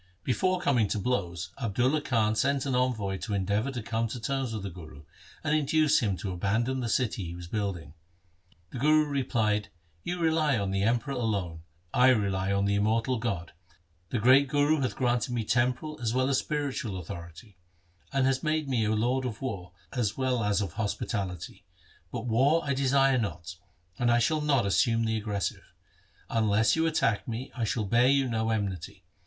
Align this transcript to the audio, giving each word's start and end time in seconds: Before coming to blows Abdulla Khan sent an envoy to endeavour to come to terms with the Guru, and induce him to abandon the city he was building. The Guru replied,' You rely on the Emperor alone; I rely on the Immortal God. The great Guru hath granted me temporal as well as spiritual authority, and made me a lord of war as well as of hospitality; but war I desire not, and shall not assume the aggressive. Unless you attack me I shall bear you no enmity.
Before 0.23 0.59
coming 0.59 0.87
to 0.87 0.97
blows 0.97 1.51
Abdulla 1.59 2.01
Khan 2.01 2.35
sent 2.35 2.65
an 2.65 2.73
envoy 2.73 3.17
to 3.17 3.35
endeavour 3.35 3.69
to 3.69 3.83
come 3.83 4.07
to 4.07 4.19
terms 4.19 4.51
with 4.51 4.63
the 4.63 4.71
Guru, 4.71 5.03
and 5.43 5.55
induce 5.55 5.99
him 5.99 6.17
to 6.17 6.31
abandon 6.31 6.79
the 6.79 6.89
city 6.89 7.25
he 7.25 7.35
was 7.35 7.45
building. 7.47 7.93
The 8.71 8.79
Guru 8.79 9.05
replied,' 9.05 9.69
You 10.03 10.17
rely 10.17 10.57
on 10.57 10.71
the 10.71 10.81
Emperor 10.81 11.13
alone; 11.13 11.61
I 11.93 12.07
rely 12.07 12.51
on 12.51 12.65
the 12.65 12.73
Immortal 12.73 13.19
God. 13.19 13.51
The 14.09 14.17
great 14.17 14.47
Guru 14.47 14.81
hath 14.81 14.95
granted 14.95 15.33
me 15.33 15.43
temporal 15.45 16.01
as 16.01 16.15
well 16.15 16.29
as 16.29 16.39
spiritual 16.39 16.97
authority, 16.97 17.59
and 18.11 18.25
made 18.41 18.67
me 18.67 18.83
a 18.85 18.95
lord 18.95 19.23
of 19.23 19.39
war 19.39 19.71
as 19.93 20.17
well 20.17 20.43
as 20.43 20.61
of 20.61 20.73
hospitality; 20.73 21.63
but 22.11 22.25
war 22.25 22.61
I 22.65 22.73
desire 22.73 23.19
not, 23.19 23.55
and 23.99 24.19
shall 24.23 24.41
not 24.41 24.65
assume 24.65 25.05
the 25.05 25.17
aggressive. 25.17 25.61
Unless 26.27 26.75
you 26.75 26.87
attack 26.87 27.27
me 27.27 27.51
I 27.55 27.65
shall 27.65 27.85
bear 27.85 28.07
you 28.07 28.27
no 28.27 28.49
enmity. 28.49 29.03